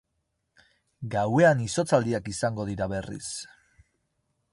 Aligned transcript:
Gauean 1.15 1.61
izotzaldian 1.65 2.31
izango 2.33 2.65
dira 2.71 2.89
berriz. 2.95 3.25